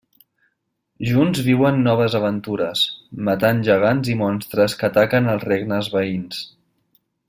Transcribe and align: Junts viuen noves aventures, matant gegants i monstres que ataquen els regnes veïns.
Junts 1.09 1.41
viuen 1.47 1.77
noves 1.89 2.15
aventures, 2.21 2.83
matant 3.29 3.63
gegants 3.71 4.13
i 4.15 4.19
monstres 4.25 4.79
que 4.81 4.91
ataquen 4.93 5.33
els 5.35 5.51
regnes 5.53 5.95
veïns. 5.99 6.47